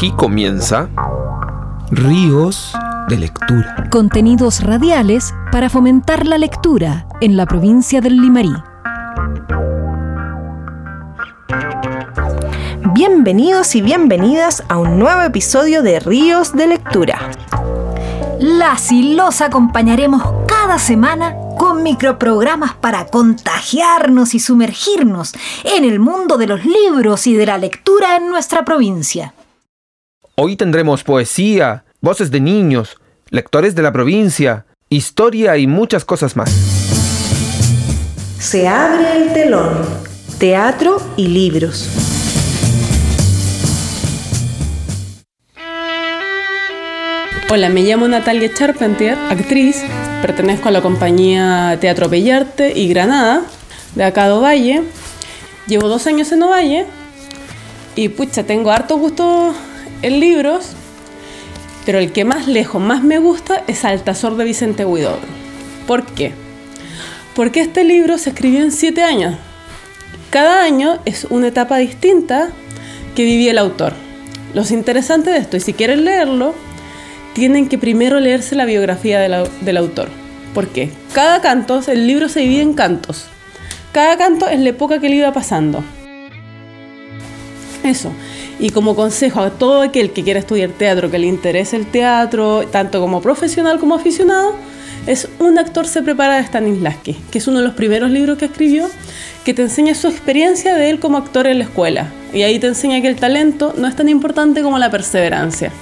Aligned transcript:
Aquí 0.00 0.12
comienza 0.12 0.88
Ríos 1.90 2.72
de 3.10 3.18
Lectura. 3.18 3.86
Contenidos 3.90 4.62
radiales 4.62 5.34
para 5.52 5.68
fomentar 5.68 6.26
la 6.26 6.38
lectura 6.38 7.06
en 7.20 7.36
la 7.36 7.44
provincia 7.44 8.00
del 8.00 8.16
Limarí. 8.16 8.54
Bienvenidos 12.94 13.74
y 13.74 13.82
bienvenidas 13.82 14.64
a 14.70 14.78
un 14.78 14.98
nuevo 14.98 15.20
episodio 15.20 15.82
de 15.82 16.00
Ríos 16.00 16.54
de 16.54 16.68
Lectura. 16.68 17.18
Las 18.38 18.90
y 18.92 19.14
los 19.14 19.42
acompañaremos 19.42 20.22
cada 20.48 20.78
semana 20.78 21.36
con 21.58 21.82
microprogramas 21.82 22.72
para 22.72 23.04
contagiarnos 23.08 24.34
y 24.34 24.40
sumergirnos 24.40 25.34
en 25.62 25.84
el 25.84 26.00
mundo 26.00 26.38
de 26.38 26.46
los 26.46 26.64
libros 26.64 27.26
y 27.26 27.34
de 27.34 27.44
la 27.44 27.58
lectura 27.58 28.16
en 28.16 28.30
nuestra 28.30 28.64
provincia. 28.64 29.34
Hoy 30.42 30.56
tendremos 30.56 31.04
poesía, 31.04 31.84
voces 32.00 32.30
de 32.30 32.40
niños, 32.40 32.96
lectores 33.28 33.74
de 33.74 33.82
la 33.82 33.92
provincia, 33.92 34.64
historia 34.88 35.58
y 35.58 35.66
muchas 35.66 36.06
cosas 36.06 36.34
más. 36.34 36.48
Se 38.38 38.66
abre 38.66 39.18
el 39.18 39.34
telón. 39.34 39.84
Teatro 40.38 40.96
y 41.18 41.28
libros. 41.28 41.90
Hola, 47.50 47.68
me 47.68 47.82
llamo 47.82 48.08
Natalia 48.08 48.50
Charpentier, 48.54 49.18
actriz. 49.28 49.84
Pertenezco 50.22 50.70
a 50.70 50.72
la 50.72 50.80
compañía 50.80 51.76
Teatro 51.82 52.08
Bellarte 52.08 52.72
y 52.74 52.88
Granada, 52.88 53.42
de 53.94 54.04
acá 54.04 54.24
de 54.24 54.32
Ovalle. 54.32 54.84
Llevo 55.66 55.88
dos 55.88 56.06
años 56.06 56.32
en 56.32 56.42
Ovalle 56.44 56.86
y 57.94 58.08
pucha, 58.08 58.44
tengo 58.44 58.70
harto 58.70 58.96
gusto 58.96 59.54
en 60.02 60.20
libros, 60.20 60.72
pero 61.86 61.98
el 61.98 62.12
que 62.12 62.24
más 62.24 62.46
lejos, 62.46 62.80
más 62.80 63.02
me 63.02 63.18
gusta 63.18 63.64
es 63.66 63.84
Altazor 63.84 64.36
de 64.36 64.44
Vicente 64.44 64.84
Huidobro. 64.84 65.28
¿Por 65.86 66.04
qué? 66.06 66.32
Porque 67.34 67.60
este 67.60 67.84
libro 67.84 68.18
se 68.18 68.30
escribió 68.30 68.62
en 68.62 68.72
siete 68.72 69.02
años. 69.02 69.36
Cada 70.30 70.62
año 70.62 70.98
es 71.04 71.24
una 71.30 71.48
etapa 71.48 71.78
distinta 71.78 72.50
que 73.14 73.24
vivía 73.24 73.50
el 73.50 73.58
autor. 73.58 73.94
Lo 74.54 74.62
interesante 74.68 75.30
de 75.30 75.38
esto, 75.38 75.56
y 75.56 75.60
si 75.60 75.72
quieren 75.72 76.04
leerlo, 76.04 76.54
tienen 77.34 77.68
que 77.68 77.78
primero 77.78 78.20
leerse 78.20 78.54
la 78.54 78.64
biografía 78.64 79.20
del 79.20 79.76
autor. 79.76 80.08
¿Por 80.54 80.68
qué? 80.68 80.90
Cada 81.12 81.40
canto, 81.40 81.80
el 81.86 82.06
libro 82.06 82.28
se 82.28 82.40
divide 82.40 82.62
en 82.62 82.74
cantos. 82.74 83.26
Cada 83.92 84.16
canto 84.16 84.48
es 84.48 84.60
la 84.60 84.70
época 84.70 85.00
que 85.00 85.08
le 85.08 85.16
iba 85.16 85.32
pasando. 85.32 85.84
Eso. 87.82 88.12
Y 88.60 88.70
como 88.70 88.94
consejo 88.94 89.40
a 89.40 89.50
todo 89.50 89.80
aquel 89.80 90.12
que 90.12 90.22
quiera 90.22 90.38
estudiar 90.38 90.70
teatro, 90.70 91.10
que 91.10 91.18
le 91.18 91.26
interese 91.26 91.76
el 91.76 91.86
teatro, 91.86 92.66
tanto 92.70 93.00
como 93.00 93.22
profesional 93.22 93.80
como 93.80 93.94
aficionado, 93.94 94.54
es 95.06 95.28
Un 95.38 95.58
actor 95.58 95.86
se 95.86 96.02
prepara 96.02 96.36
de 96.36 96.44
Stanislavski, 96.44 97.14
que 97.30 97.38
es 97.38 97.48
uno 97.48 97.60
de 97.60 97.64
los 97.64 97.74
primeros 97.74 98.10
libros 98.10 98.36
que 98.36 98.44
escribió, 98.44 98.86
que 99.44 99.54
te 99.54 99.62
enseña 99.62 99.94
su 99.94 100.08
experiencia 100.08 100.74
de 100.74 100.90
él 100.90 101.00
como 101.00 101.16
actor 101.16 101.46
en 101.46 101.58
la 101.58 101.64
escuela. 101.64 102.12
Y 102.34 102.42
ahí 102.42 102.58
te 102.58 102.66
enseña 102.66 103.00
que 103.00 103.08
el 103.08 103.16
talento 103.16 103.74
no 103.78 103.88
es 103.88 103.96
tan 103.96 104.10
importante 104.10 104.62
como 104.62 104.78
la 104.78 104.90
perseverancia. 104.90 105.72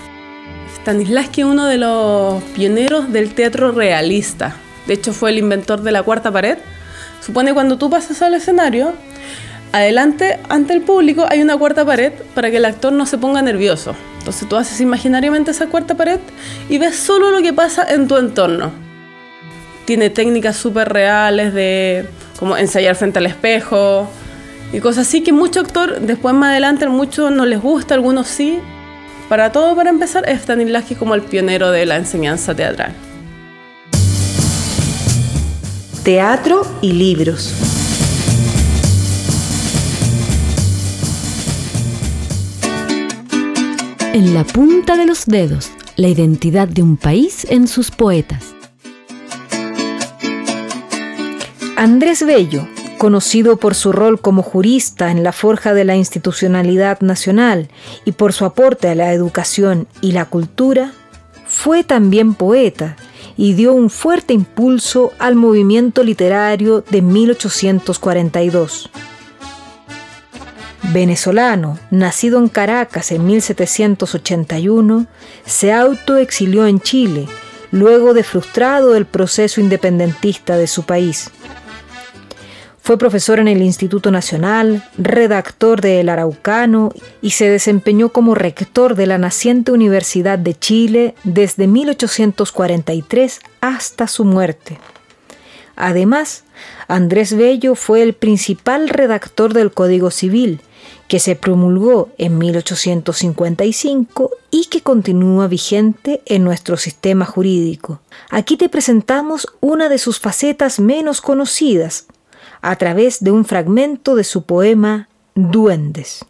Stanislavski 0.76 1.40
es 1.40 1.46
uno 1.48 1.66
de 1.66 1.78
los 1.78 2.42
pioneros 2.54 3.12
del 3.12 3.34
teatro 3.34 3.72
realista. 3.72 4.54
De 4.86 4.94
hecho, 4.94 5.12
fue 5.12 5.30
el 5.30 5.38
inventor 5.38 5.82
de 5.82 5.90
la 5.90 6.04
cuarta 6.04 6.30
pared. 6.30 6.58
Supone 7.20 7.52
cuando 7.52 7.76
tú 7.76 7.90
pasas 7.90 8.22
al 8.22 8.34
escenario, 8.34 8.94
adelante, 9.72 10.38
ante 10.48 10.72
el 10.72 10.82
público, 10.82 11.26
hay 11.28 11.42
una 11.42 11.56
cuarta 11.56 11.84
pared 11.84 12.12
para 12.34 12.50
que 12.50 12.58
el 12.58 12.64
actor 12.64 12.92
no 12.92 13.06
se 13.06 13.18
ponga 13.18 13.42
nervioso. 13.42 13.94
Entonces 14.18 14.48
tú 14.48 14.56
haces 14.56 14.80
imaginariamente 14.80 15.50
esa 15.50 15.66
cuarta 15.66 15.96
pared 15.96 16.20
y 16.68 16.78
ves 16.78 16.96
solo 16.96 17.30
lo 17.30 17.42
que 17.42 17.52
pasa 17.52 17.86
en 17.88 18.08
tu 18.08 18.16
entorno. 18.16 18.72
Tiene 19.84 20.10
técnicas 20.10 20.56
súper 20.56 20.88
reales 20.90 21.54
de 21.54 22.06
como 22.38 22.56
ensayar 22.56 22.94
frente 22.94 23.18
al 23.18 23.26
espejo 23.26 24.08
y 24.72 24.80
cosas 24.80 25.08
así 25.08 25.22
que 25.22 25.32
mucho 25.32 25.60
actor, 25.60 26.00
después 26.00 26.34
más 26.34 26.50
adelante, 26.50 26.86
muchos 26.88 27.32
no 27.32 27.46
les 27.46 27.60
gusta, 27.60 27.94
algunos 27.94 28.26
sí, 28.26 28.60
para 29.28 29.52
todo, 29.52 29.74
para 29.76 29.90
empezar, 29.90 30.28
es 30.28 30.42
Stanislavski 30.42 30.94
como 30.94 31.14
el 31.14 31.22
pionero 31.22 31.70
de 31.70 31.86
la 31.86 31.96
enseñanza 31.96 32.54
teatral. 32.54 32.92
Teatro 36.02 36.66
y 36.80 36.92
libros. 36.92 37.67
En 44.14 44.32
la 44.32 44.42
punta 44.42 44.96
de 44.96 45.04
los 45.04 45.26
dedos, 45.26 45.70
la 45.96 46.08
identidad 46.08 46.66
de 46.66 46.82
un 46.82 46.96
país 46.96 47.46
en 47.50 47.68
sus 47.68 47.90
poetas. 47.90 48.54
Andrés 51.76 52.24
Bello, 52.24 52.66
conocido 52.96 53.58
por 53.58 53.74
su 53.74 53.92
rol 53.92 54.18
como 54.18 54.42
jurista 54.42 55.10
en 55.10 55.22
la 55.22 55.32
forja 55.32 55.74
de 55.74 55.84
la 55.84 55.94
institucionalidad 55.94 57.00
nacional 57.00 57.68
y 58.06 58.12
por 58.12 58.32
su 58.32 58.46
aporte 58.46 58.88
a 58.88 58.94
la 58.94 59.12
educación 59.12 59.86
y 60.00 60.12
la 60.12 60.24
cultura, 60.24 60.92
fue 61.46 61.84
también 61.84 62.32
poeta 62.34 62.96
y 63.36 63.52
dio 63.52 63.74
un 63.74 63.90
fuerte 63.90 64.32
impulso 64.32 65.12
al 65.18 65.34
movimiento 65.34 66.02
literario 66.02 66.82
de 66.90 67.02
1842. 67.02 68.90
Venezolano, 70.92 71.78
nacido 71.90 72.38
en 72.38 72.48
Caracas 72.48 73.12
en 73.12 73.26
1781, 73.26 75.06
se 75.44 75.72
autoexilió 75.72 76.66
en 76.66 76.80
Chile 76.80 77.26
luego 77.70 78.14
de 78.14 78.22
frustrado 78.22 78.96
el 78.96 79.04
proceso 79.04 79.60
independentista 79.60 80.56
de 80.56 80.66
su 80.66 80.84
país. 80.84 81.30
Fue 82.80 82.96
profesor 82.96 83.38
en 83.38 83.48
el 83.48 83.60
Instituto 83.60 84.10
Nacional, 84.10 84.82
redactor 84.96 85.82
de 85.82 86.00
El 86.00 86.08
Araucano 86.08 86.90
y 87.20 87.32
se 87.32 87.50
desempeñó 87.50 88.08
como 88.08 88.34
rector 88.34 88.94
de 88.94 89.06
la 89.06 89.18
naciente 89.18 89.72
Universidad 89.72 90.38
de 90.38 90.54
Chile 90.54 91.14
desde 91.22 91.66
1843 91.66 93.40
hasta 93.60 94.06
su 94.06 94.24
muerte. 94.24 94.78
Además, 95.80 96.42
Andrés 96.88 97.36
Bello 97.36 97.76
fue 97.76 98.02
el 98.02 98.12
principal 98.12 98.88
redactor 98.88 99.54
del 99.54 99.70
Código 99.70 100.10
Civil, 100.10 100.60
que 101.06 101.20
se 101.20 101.36
promulgó 101.36 102.08
en 102.18 102.36
1855 102.36 104.30
y 104.50 104.64
que 104.64 104.80
continúa 104.80 105.46
vigente 105.46 106.20
en 106.26 106.42
nuestro 106.42 106.76
sistema 106.76 107.24
jurídico. 107.24 108.00
Aquí 108.28 108.56
te 108.56 108.68
presentamos 108.68 109.46
una 109.60 109.88
de 109.88 109.98
sus 109.98 110.18
facetas 110.18 110.80
menos 110.80 111.20
conocidas, 111.20 112.06
a 112.60 112.74
través 112.74 113.22
de 113.22 113.30
un 113.30 113.44
fragmento 113.44 114.16
de 114.16 114.24
su 114.24 114.42
poema 114.42 115.08
Duendes. 115.36 116.24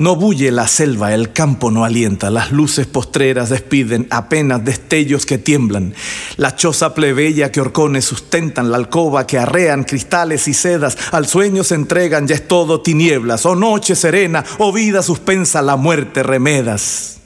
No 0.00 0.16
bulle 0.16 0.50
la 0.50 0.66
selva, 0.66 1.14
el 1.14 1.32
campo 1.32 1.70
no 1.70 1.84
alienta, 1.84 2.28
las 2.28 2.50
luces 2.50 2.84
postreras 2.84 3.50
despiden 3.50 4.08
apenas 4.10 4.64
destellos 4.64 5.24
que 5.24 5.38
tiemblan. 5.38 5.94
La 6.36 6.56
choza 6.56 6.94
plebeya 6.94 7.52
que 7.52 7.60
horcones 7.60 8.04
sustentan, 8.04 8.72
la 8.72 8.76
alcoba 8.76 9.24
que 9.24 9.38
arrean 9.38 9.84
cristales 9.84 10.48
y 10.48 10.54
sedas, 10.54 10.98
al 11.12 11.28
sueño 11.28 11.62
se 11.62 11.76
entregan, 11.76 12.26
ya 12.26 12.34
es 12.34 12.48
todo 12.48 12.80
tinieblas, 12.80 13.46
o 13.46 13.50
oh 13.50 13.54
noche 13.54 13.94
serena, 13.94 14.44
o 14.58 14.70
oh 14.70 14.72
vida 14.72 15.00
suspensa, 15.00 15.62
la 15.62 15.76
muerte 15.76 16.24
remedas. 16.24 17.20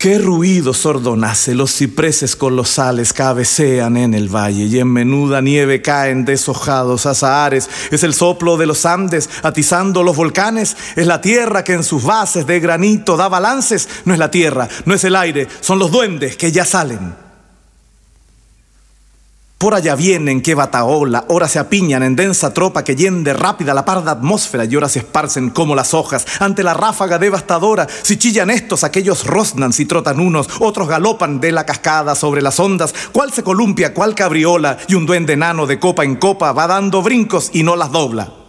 Qué 0.00 0.16
ruido 0.16 0.72
sordo 0.72 1.14
nace, 1.14 1.54
los 1.54 1.76
cipreses 1.76 2.34
colosales 2.34 3.12
cabecean 3.12 3.98
en 3.98 4.14
el 4.14 4.34
valle 4.34 4.64
y 4.64 4.78
en 4.78 4.90
menuda 4.90 5.42
nieve 5.42 5.82
caen 5.82 6.24
deshojados 6.24 7.04
azahares. 7.04 7.68
Es 7.90 8.02
el 8.02 8.14
soplo 8.14 8.56
de 8.56 8.64
los 8.64 8.86
Andes 8.86 9.28
atizando 9.42 10.02
los 10.02 10.16
volcanes, 10.16 10.74
es 10.96 11.06
la 11.06 11.20
tierra 11.20 11.64
que 11.64 11.74
en 11.74 11.84
sus 11.84 12.02
bases 12.02 12.46
de 12.46 12.60
granito 12.60 13.18
da 13.18 13.28
balances. 13.28 13.90
No 14.06 14.14
es 14.14 14.18
la 14.18 14.30
tierra, 14.30 14.70
no 14.86 14.94
es 14.94 15.04
el 15.04 15.14
aire, 15.14 15.46
son 15.60 15.78
los 15.78 15.90
duendes 15.90 16.34
que 16.38 16.50
ya 16.50 16.64
salen. 16.64 17.29
Por 19.60 19.74
allá 19.74 19.94
vienen 19.94 20.40
que 20.40 20.54
bataola, 20.54 21.26
ora 21.28 21.46
se 21.46 21.58
apiñan 21.58 22.02
en 22.02 22.16
densa 22.16 22.54
tropa 22.54 22.82
que 22.82 22.96
yende 22.96 23.34
rápida 23.34 23.74
la 23.74 23.84
parda 23.84 24.12
atmósfera 24.12 24.64
y 24.64 24.74
ahora 24.74 24.88
se 24.88 25.00
esparcen 25.00 25.50
como 25.50 25.74
las 25.74 25.92
hojas 25.92 26.24
ante 26.40 26.62
la 26.62 26.72
ráfaga 26.72 27.18
devastadora. 27.18 27.86
Si 28.00 28.16
chillan 28.16 28.48
estos, 28.48 28.84
aquellos 28.84 29.26
rosnan, 29.26 29.74
si 29.74 29.84
trotan 29.84 30.18
unos, 30.18 30.48
otros 30.60 30.88
galopan 30.88 31.40
de 31.40 31.52
la 31.52 31.66
cascada 31.66 32.14
sobre 32.14 32.40
las 32.40 32.58
ondas. 32.58 32.94
Cuál 33.12 33.34
se 33.34 33.42
columpia, 33.42 33.92
cuál 33.92 34.14
cabriola 34.14 34.78
y 34.88 34.94
un 34.94 35.04
duende 35.04 35.34
enano 35.34 35.66
de 35.66 35.78
copa 35.78 36.04
en 36.04 36.16
copa 36.16 36.52
va 36.52 36.66
dando 36.66 37.02
brincos 37.02 37.50
y 37.52 37.62
no 37.62 37.76
las 37.76 37.92
dobla. 37.92 38.39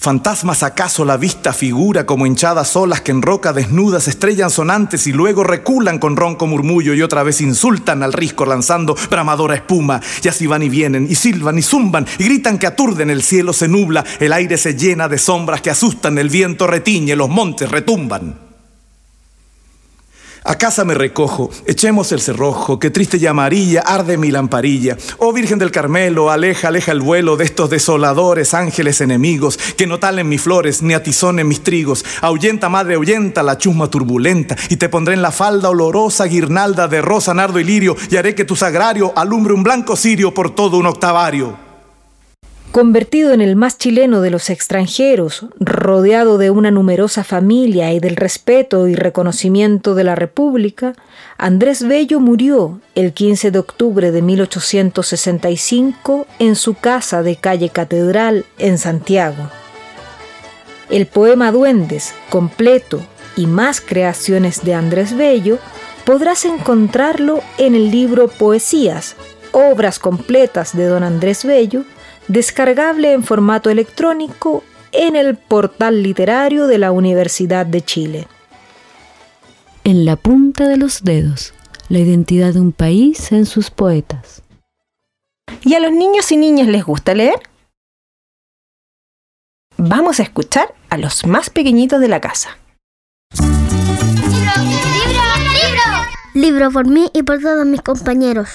Fantasmas 0.00 0.62
acaso 0.62 1.04
la 1.04 1.18
vista 1.18 1.52
figura 1.52 2.06
como 2.06 2.24
hinchadas 2.24 2.74
olas 2.74 3.02
que 3.02 3.10
en 3.10 3.20
roca 3.20 3.52
desnudas 3.52 4.08
estrellan 4.08 4.48
sonantes 4.48 5.06
y 5.06 5.12
luego 5.12 5.44
reculan 5.44 5.98
con 5.98 6.16
ronco 6.16 6.46
murmullo 6.46 6.94
y 6.94 7.02
otra 7.02 7.22
vez 7.22 7.42
insultan 7.42 8.02
al 8.02 8.14
risco 8.14 8.46
lanzando 8.46 8.96
bramadora 9.10 9.56
espuma. 9.56 10.00
Y 10.24 10.28
así 10.28 10.46
van 10.46 10.62
y 10.62 10.70
vienen 10.70 11.06
y 11.06 11.16
silban 11.16 11.58
y 11.58 11.62
zumban 11.62 12.06
y 12.18 12.24
gritan 12.24 12.56
que 12.58 12.66
aturden, 12.66 13.10
el 13.10 13.22
cielo 13.22 13.52
se 13.52 13.68
nubla, 13.68 14.02
el 14.20 14.32
aire 14.32 14.56
se 14.56 14.74
llena 14.74 15.06
de 15.06 15.18
sombras 15.18 15.60
que 15.60 15.68
asustan, 15.68 16.16
el 16.16 16.30
viento 16.30 16.66
retiñe, 16.66 17.14
los 17.14 17.28
montes 17.28 17.70
retumban. 17.70 18.49
A 20.42 20.56
casa 20.56 20.86
me 20.86 20.94
recojo, 20.94 21.50
echemos 21.66 22.12
el 22.12 22.20
cerrojo, 22.20 22.78
que 22.78 22.88
triste 22.88 23.18
y 23.18 23.26
amarilla 23.26 23.82
arde 23.82 24.16
mi 24.16 24.30
lamparilla. 24.30 24.96
Oh 25.18 25.34
Virgen 25.34 25.58
del 25.58 25.70
Carmelo, 25.70 26.30
aleja, 26.30 26.68
aleja 26.68 26.92
el 26.92 27.00
vuelo 27.00 27.36
de 27.36 27.44
estos 27.44 27.68
desoladores 27.68 28.54
ángeles 28.54 29.02
enemigos, 29.02 29.58
que 29.76 29.86
no 29.86 29.98
talen 29.98 30.30
mis 30.30 30.40
flores 30.40 30.80
ni 30.80 30.94
atizonen 30.94 31.46
mis 31.46 31.62
trigos. 31.62 32.06
Ahuyenta, 32.22 32.70
madre, 32.70 32.94
ahuyenta 32.94 33.42
la 33.42 33.58
chusma 33.58 33.88
turbulenta, 33.88 34.56
y 34.70 34.76
te 34.76 34.88
pondré 34.88 35.12
en 35.12 35.22
la 35.22 35.30
falda 35.30 35.68
olorosa 35.68 36.24
guirnalda 36.24 36.88
de 36.88 37.02
rosa, 37.02 37.34
nardo 37.34 37.60
y 37.60 37.64
lirio, 37.64 37.94
y 38.10 38.16
haré 38.16 38.34
que 38.34 38.46
tu 38.46 38.56
sagrario 38.56 39.12
alumbre 39.16 39.52
un 39.52 39.62
blanco 39.62 39.94
cirio 39.94 40.32
por 40.32 40.54
todo 40.54 40.78
un 40.78 40.86
octavario. 40.86 41.69
Convertido 42.72 43.32
en 43.32 43.40
el 43.40 43.56
más 43.56 43.78
chileno 43.78 44.20
de 44.20 44.30
los 44.30 44.48
extranjeros, 44.48 45.46
rodeado 45.58 46.38
de 46.38 46.50
una 46.50 46.70
numerosa 46.70 47.24
familia 47.24 47.92
y 47.92 47.98
del 47.98 48.14
respeto 48.14 48.86
y 48.86 48.94
reconocimiento 48.94 49.96
de 49.96 50.04
la 50.04 50.14
República, 50.14 50.92
Andrés 51.36 51.82
Bello 51.82 52.20
murió 52.20 52.80
el 52.94 53.12
15 53.12 53.50
de 53.50 53.58
octubre 53.58 54.12
de 54.12 54.22
1865 54.22 56.28
en 56.38 56.54
su 56.54 56.74
casa 56.74 57.24
de 57.24 57.34
calle 57.34 57.70
Catedral 57.70 58.44
en 58.56 58.78
Santiago. 58.78 59.50
El 60.90 61.06
poema 61.06 61.50
Duendes, 61.50 62.14
completo, 62.28 63.02
y 63.36 63.46
más 63.46 63.80
creaciones 63.80 64.62
de 64.62 64.74
Andrés 64.74 65.16
Bello, 65.16 65.58
podrás 66.04 66.44
encontrarlo 66.44 67.42
en 67.58 67.74
el 67.74 67.90
libro 67.90 68.28
Poesías, 68.28 69.16
obras 69.50 69.98
completas 69.98 70.76
de 70.76 70.86
don 70.86 71.02
Andrés 71.02 71.44
Bello, 71.44 71.84
descargable 72.30 73.12
en 73.12 73.24
formato 73.24 73.70
electrónico 73.70 74.62
en 74.92 75.16
el 75.16 75.36
portal 75.36 76.02
literario 76.02 76.68
de 76.68 76.78
la 76.78 76.92
Universidad 76.92 77.66
de 77.66 77.82
Chile. 77.82 78.28
En 79.82 80.04
la 80.04 80.14
punta 80.14 80.68
de 80.68 80.76
los 80.76 81.02
dedos, 81.02 81.52
la 81.88 81.98
identidad 81.98 82.54
de 82.54 82.60
un 82.60 82.72
país 82.72 83.32
en 83.32 83.46
sus 83.46 83.70
poetas. 83.70 84.42
¿Y 85.62 85.74
a 85.74 85.80
los 85.80 85.90
niños 85.90 86.30
y 86.30 86.36
niñas 86.36 86.68
les 86.68 86.84
gusta 86.84 87.14
leer? 87.14 87.40
Vamos 89.76 90.20
a 90.20 90.22
escuchar 90.22 90.72
a 90.88 90.98
los 90.98 91.26
más 91.26 91.50
pequeñitos 91.50 92.00
de 92.00 92.08
la 92.08 92.20
casa. 92.20 92.58
¡Libro, 93.40 94.52
libro, 94.62 95.22
libro! 95.52 95.84
Libro 96.34 96.70
por 96.70 96.86
mí 96.86 97.10
y 97.12 97.24
por 97.24 97.40
todos 97.40 97.66
mis 97.66 97.82
compañeros. 97.82 98.48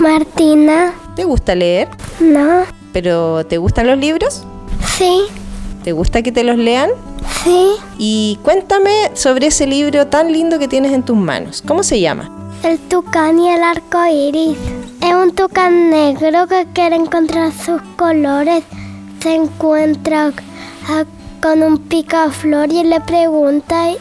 Martina. 0.00 0.92
¿Te 1.14 1.24
gusta 1.24 1.54
leer? 1.54 1.88
No. 2.20 2.62
¿Pero 2.92 3.44
te 3.46 3.58
gustan 3.58 3.86
los 3.86 3.98
libros? 3.98 4.44
Sí. 4.96 5.20
¿Te 5.84 5.92
gusta 5.92 6.22
que 6.22 6.32
te 6.32 6.42
los 6.42 6.56
lean? 6.56 6.90
Sí. 7.44 7.68
Y 7.98 8.38
cuéntame 8.42 8.90
sobre 9.14 9.46
ese 9.48 9.66
libro 9.66 10.06
tan 10.08 10.32
lindo 10.32 10.58
que 10.58 10.68
tienes 10.68 10.92
en 10.92 11.02
tus 11.02 11.16
manos. 11.16 11.62
¿Cómo 11.66 11.82
se 11.82 12.00
llama? 12.00 12.30
El 12.62 12.78
tucán 12.78 13.38
y 13.38 13.48
el 13.50 13.62
arco 13.62 13.98
iris. 14.06 14.58
Es 15.02 15.14
un 15.14 15.34
tucán 15.34 15.90
negro 15.90 16.46
que 16.46 16.66
quiere 16.72 16.96
encontrar 16.96 17.52
sus 17.52 17.80
colores. 17.96 18.62
Se 19.22 19.34
encuentra 19.34 20.32
con 21.42 21.62
un 21.62 21.78
picaflor 21.78 22.72
y 22.72 22.84
le 22.84 23.00
pregunta 23.00 23.90
y, 23.90 23.96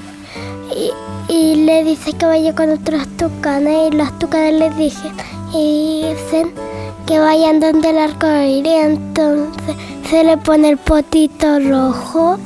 y- 0.76 0.92
y 1.34 1.56
le 1.66 1.84
dice 1.84 2.14
que 2.14 2.26
vaya 2.26 2.56
con 2.56 2.70
otros 2.72 3.08
tucanes 3.18 3.94
y 3.94 3.96
los 3.96 4.18
tucanes 4.18 4.54
le 4.56 4.70
dicen 4.72 5.12
y 5.54 6.04
dicen 6.04 6.54
que 7.08 7.20
vayan 7.20 7.60
donde 7.60 7.90
el 7.90 7.98
arco 7.98 8.28
iris. 8.28 8.74
Entonces 8.74 9.76
se 10.10 10.24
le 10.24 10.38
pone 10.38 10.70
el 10.70 10.78
potito 10.78 11.60
rojo 11.60 12.38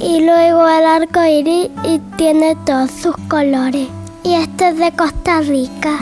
y 0.00 0.20
luego 0.20 0.68
el 0.68 0.86
arco 0.86 1.24
iris 1.24 1.70
y 1.84 1.98
tiene 2.16 2.56
todos 2.66 2.90
sus 2.90 3.16
colores. 3.28 3.88
Y 4.24 4.34
este 4.34 4.68
es 4.68 4.78
de 4.78 4.92
Costa 4.92 5.40
Rica. 5.40 5.98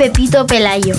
Pepito 0.00 0.46
Pelayo. 0.46 0.94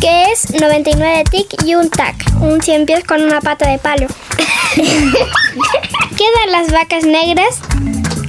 Que 0.00 0.32
es 0.32 0.58
99 0.58 1.24
tic 1.30 1.62
y 1.62 1.74
un 1.74 1.90
tac. 1.90 2.16
Un 2.40 2.62
100 2.62 2.86
pies 2.86 3.04
con 3.04 3.20
una 3.20 3.42
pata 3.42 3.68
de 3.68 3.76
palo. 3.76 4.06
Quedan 4.76 6.50
las 6.50 6.72
vacas 6.72 7.04
negras. 7.04 7.60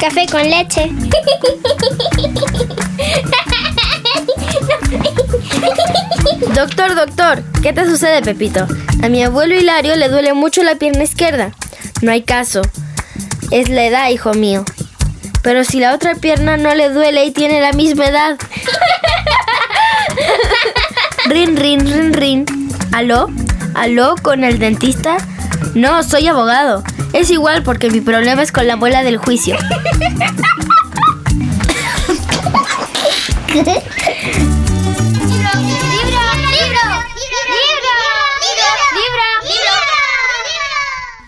Café 0.02 0.26
con 0.30 0.42
leche. 0.42 0.92
Doctor, 6.56 6.96
doctor, 6.96 7.44
¿qué 7.64 7.72
te 7.72 7.86
sucede, 7.86 8.22
Pepito? 8.22 8.68
A 9.02 9.08
mi 9.08 9.24
abuelo 9.24 9.56
Hilario 9.56 9.96
le 9.96 10.10
duele 10.10 10.34
mucho 10.34 10.62
la 10.62 10.76
pierna 10.76 11.04
izquierda. 11.04 11.54
No 12.02 12.12
hay 12.12 12.24
caso. 12.24 12.64
Es 13.50 13.70
la 13.70 13.86
edad, 13.86 14.10
hijo 14.10 14.34
mío. 14.34 14.66
Pero 15.42 15.64
si 15.64 15.80
la 15.80 15.96
otra 15.96 16.16
pierna 16.16 16.58
no 16.58 16.76
le 16.76 16.90
duele 16.90 17.24
y 17.24 17.32
tiene 17.32 17.62
la 17.62 17.72
misma 17.72 18.08
edad. 18.08 18.38
Rin, 21.32 21.56
rin, 21.56 21.80
rin, 21.88 22.12
rin. 22.12 22.46
¿Aló? 22.92 23.30
¿Aló 23.74 24.16
con 24.22 24.44
el 24.44 24.60
dentista? 24.60 25.16
No, 25.76 26.04
soy 26.04 26.28
abogado. 26.28 26.84
Es 27.14 27.30
igual 27.32 27.64
porque 27.64 27.90
mi 27.90 28.02
problema 28.02 28.42
es 28.42 28.52
con 28.52 28.68
la 28.68 28.76
muela 28.76 29.02
del 29.02 29.16
juicio. 29.16 29.56
Libro, 33.54 33.64
libro, 33.64 33.82
libro, 36.52 36.84
libro, 36.84 37.24
libro, 38.42 39.24
libro, 39.46 39.70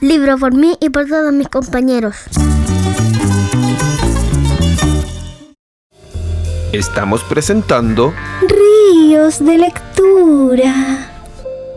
libro 0.01 0.37
por 0.37 0.53
mí 0.53 0.75
y 0.81 0.89
por 0.89 1.07
todos 1.07 1.31
mis 1.31 1.47
compañeros. 1.47 2.17
Estamos 6.73 7.23
presentando 7.23 8.13
Ríos 8.41 9.39
de 9.39 9.59
lectura. 9.59 9.92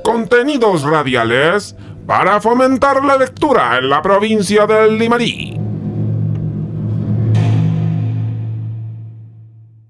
Contenidos 0.02 0.82
radiales 0.82 1.76
para 2.06 2.40
fomentar 2.40 3.04
la 3.04 3.16
lectura 3.16 3.78
en 3.78 3.88
la 3.88 4.02
provincia 4.02 4.66
del 4.66 4.98
Limarí. 4.98 5.58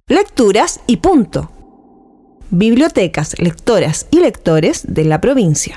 Lecturas 0.09 0.81
y 0.87 0.99
punto. 0.99 1.50
Bibliotecas, 2.50 3.38
lectoras 3.38 4.07
y 4.11 4.21
lectores 4.21 4.85
de 4.87 5.05
la 5.05 5.21
provincia. 5.21 5.76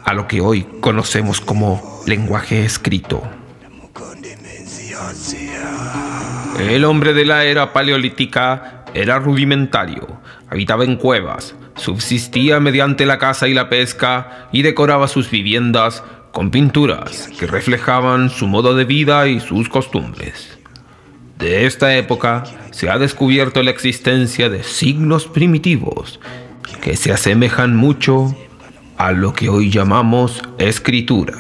a 0.06 0.14
lo 0.14 0.28
que 0.28 0.42
hoy 0.42 0.66
conocemos 0.82 1.42
como 1.42 2.02
lenguaje 2.08 2.66
escrito. 2.66 3.24
El 6.60 6.86
hombre 6.86 7.14
de 7.14 7.26
la 7.26 7.46
era 7.46 7.74
paleolítica 7.74 8.84
era 8.94 9.20
rudimentario, 9.20 10.20
habitaba 10.50 10.84
en 10.84 10.96
cuevas, 10.98 11.56
subsistía 11.76 12.60
mediante 12.60 13.06
la 13.06 13.18
caza 13.18 13.48
y 13.48 13.54
la 13.54 13.70
pesca 13.70 14.50
y 14.52 14.62
decoraba 14.62 15.08
sus 15.08 15.30
viviendas 15.30 16.04
con 16.32 16.52
pinturas 16.52 17.30
que 17.40 17.48
reflejaban 17.48 18.30
su 18.30 18.48
modo 18.48 18.76
de 18.76 18.86
vida 18.86 19.28
y 19.28 19.40
sus 19.40 19.70
costumbres. 19.70 20.58
De 21.38 21.66
esta 21.66 21.96
época 21.96 22.44
se 22.72 22.90
ha 22.90 22.98
descubierto 22.98 23.64
la 23.64 23.72
existencia 23.72 24.50
de 24.50 24.64
signos 24.64 25.28
primitivos 25.28 26.20
que 26.82 26.96
se 26.96 27.12
asemejan 27.12 27.76
mucho 27.76 28.36
a 28.98 29.12
lo 29.12 29.34
que 29.34 29.50
hoy 29.50 29.70
llamamos 29.70 30.42
escritura. 30.58 31.34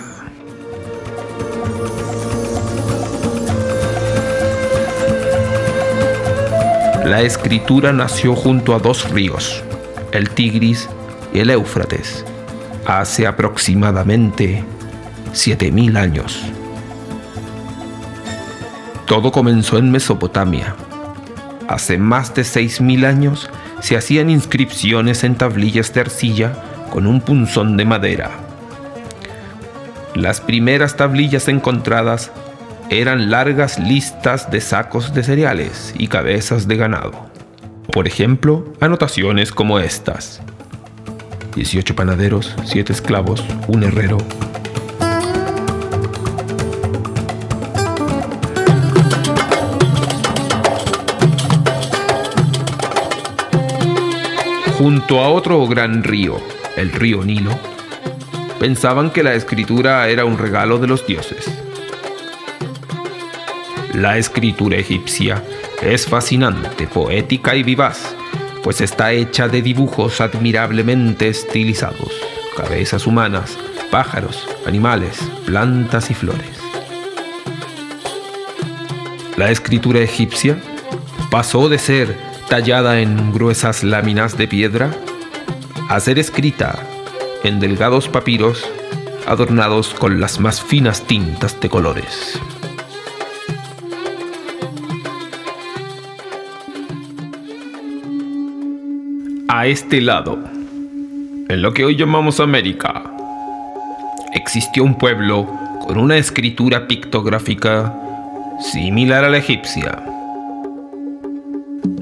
La 7.05 7.21
escritura 7.21 7.91
nació 7.91 8.35
junto 8.35 8.75
a 8.75 8.79
dos 8.79 9.09
ríos, 9.09 9.63
el 10.11 10.29
Tigris 10.29 10.87
y 11.33 11.39
el 11.39 11.49
Éufrates, 11.49 12.23
hace 12.85 13.25
aproximadamente 13.25 14.63
7.000 15.33 15.97
años. 15.97 16.39
Todo 19.05 19.31
comenzó 19.31 19.79
en 19.79 19.89
Mesopotamia. 19.89 20.75
Hace 21.67 21.97
más 21.97 22.35
de 22.35 22.43
6.000 22.43 23.05
años 23.05 23.49
se 23.81 23.97
hacían 23.97 24.29
inscripciones 24.29 25.23
en 25.23 25.35
tablillas 25.35 25.93
de 25.93 26.01
arcilla 26.01 26.53
con 26.89 27.07
un 27.07 27.21
punzón 27.21 27.77
de 27.77 27.85
madera. 27.85 28.31
Las 30.15 30.41
primeras 30.41 30.97
tablillas 30.97 31.47
encontradas 31.47 32.31
eran 32.89 33.29
largas 33.29 33.79
listas 33.79 34.49
de 34.49 34.61
sacos 34.61 35.13
de 35.13 35.23
cereales 35.23 35.93
y 35.97 36.07
cabezas 36.07 36.67
de 36.67 36.75
ganado. 36.75 37.29
Por 37.91 38.07
ejemplo, 38.07 38.73
anotaciones 38.79 39.51
como 39.51 39.79
estas. 39.79 40.41
18 41.55 41.95
panaderos, 41.95 42.55
7 42.65 42.91
esclavos, 42.93 43.43
un 43.67 43.83
herrero. 43.83 44.17
Junto 54.79 55.19
a 55.19 55.27
otro 55.27 55.67
gran 55.67 56.05
río, 56.05 56.37
el 56.77 56.93
río 56.93 57.21
Nilo, 57.25 57.51
pensaban 58.61 59.09
que 59.09 59.23
la 59.23 59.33
escritura 59.33 60.07
era 60.07 60.23
un 60.23 60.37
regalo 60.37 60.77
de 60.77 60.87
los 60.87 61.05
dioses. 61.05 61.51
La 63.93 64.17
escritura 64.17 64.77
egipcia 64.77 65.43
es 65.81 66.07
fascinante, 66.07 66.87
poética 66.87 67.57
y 67.57 67.63
vivaz, 67.63 68.15
pues 68.63 68.79
está 68.79 69.11
hecha 69.11 69.49
de 69.49 69.61
dibujos 69.61 70.21
admirablemente 70.21 71.27
estilizados, 71.27 72.13
cabezas 72.55 73.05
humanas, 73.05 73.57
pájaros, 73.91 74.47
animales, 74.65 75.19
plantas 75.45 76.09
y 76.09 76.13
flores. 76.13 76.57
La 79.35 79.51
escritura 79.51 79.99
egipcia 79.99 80.57
pasó 81.29 81.67
de 81.67 81.79
ser 81.79 82.28
tallada 82.49 82.99
en 82.99 83.31
gruesas 83.31 83.83
láminas 83.83 84.37
de 84.37 84.47
piedra 84.47 84.91
a 85.87 85.99
ser 85.99 86.19
escrita 86.19 86.79
en 87.43 87.59
delgados 87.59 88.09
papiros 88.09 88.67
adornados 89.27 89.93
con 89.93 90.19
las 90.19 90.39
más 90.39 90.61
finas 90.61 91.03
tintas 91.03 91.59
de 91.61 91.69
colores. 91.69 92.39
a 99.59 99.65
este 99.65 99.99
lado, 99.99 100.39
en 101.49 101.61
lo 101.61 101.73
que 101.73 101.83
hoy 101.83 101.97
llamamos 101.97 102.39
América, 102.39 103.03
existió 104.31 104.85
un 104.85 104.95
pueblo 104.95 105.49
con 105.81 105.97
una 105.97 106.15
escritura 106.15 106.87
pictográfica 106.87 107.93
similar 108.61 109.25
a 109.25 109.29
la 109.29 109.39
egipcia. 109.39 110.01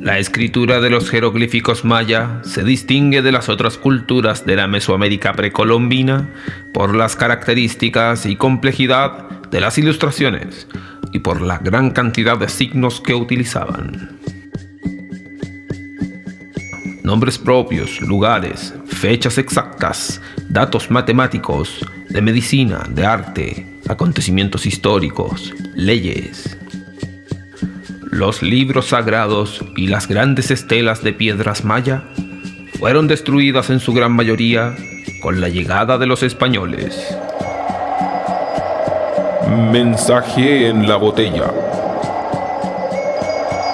La 0.01 0.19
escritura 0.19 0.79
de 0.79 0.89
los 0.89 1.09
jeroglíficos 1.09 1.83
maya 1.83 2.41
se 2.43 2.63
distingue 2.63 3.21
de 3.21 3.31
las 3.31 3.49
otras 3.49 3.77
culturas 3.77 4.45
de 4.45 4.55
la 4.55 4.67
Mesoamérica 4.67 5.33
precolombina 5.33 6.29
por 6.73 6.95
las 6.95 7.15
características 7.15 8.25
y 8.25 8.35
complejidad 8.35 9.29
de 9.51 9.61
las 9.61 9.77
ilustraciones 9.77 10.67
y 11.13 11.19
por 11.19 11.41
la 11.41 11.57
gran 11.57 11.91
cantidad 11.91 12.37
de 12.37 12.49
signos 12.49 13.01
que 13.01 13.15
utilizaban 13.15 14.17
nombres 17.07 17.37
propios, 17.37 18.01
lugares, 18.01 18.73
fechas 18.85 19.37
exactas, 19.37 20.21
datos 20.49 20.91
matemáticos, 20.91 21.79
de 22.09 22.21
medicina, 22.21 22.83
de 22.89 23.05
arte, 23.05 23.79
acontecimientos 23.87 24.65
históricos, 24.65 25.53
leyes. 25.73 26.56
Los 28.11 28.41
libros 28.41 28.87
sagrados 28.87 29.65
y 29.75 29.87
las 29.87 30.07
grandes 30.07 30.49
estelas 30.49 31.03
de 31.03 31.11
piedras 31.11 31.65
maya 31.65 32.03
fueron 32.79 33.07
destruidas 33.09 33.69
en 33.69 33.81
su 33.81 33.93
gran 33.93 34.13
mayoría 34.13 34.75
con 35.21 35.41
la 35.41 35.49
llegada 35.49 35.97
de 35.97 36.05
los 36.05 36.23
españoles. 36.23 37.17
Mensaje 39.71 40.69
en 40.69 40.87
la 40.87 40.95
botella. 40.95 41.51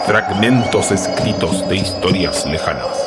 Fragmentos 0.07 0.91
escritos 0.91 1.69
de 1.69 1.75
historias 1.75 2.43
lejanas. 2.47 2.97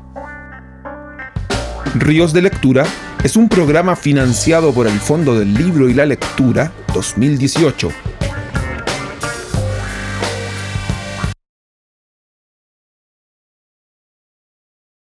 Ríos 1.95 2.33
de 2.33 2.43
Lectura 2.43 2.85
es 3.25 3.37
un 3.37 3.49
programa 3.49 3.97
financiado 3.97 4.73
por 4.73 4.87
el 4.87 4.99
Fondo 5.01 5.39
del 5.39 5.55
Libro 5.55 5.89
y 5.89 5.95
la 5.95 6.07
Lectura 6.07 6.73
2018 6.95 7.91